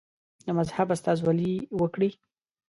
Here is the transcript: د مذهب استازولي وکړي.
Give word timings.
د 0.45 0.47
مذهب 0.59 0.87
استازولي 0.95 1.53
وکړي. 1.79 2.09